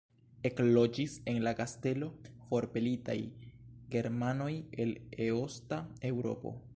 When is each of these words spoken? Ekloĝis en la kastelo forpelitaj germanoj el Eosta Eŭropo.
Ekloĝis 0.49 1.17
en 1.33 1.41
la 1.47 1.53
kastelo 1.59 2.07
forpelitaj 2.47 3.17
germanoj 3.97 4.51
el 4.87 4.95
Eosta 5.27 5.83
Eŭropo. 6.13 6.59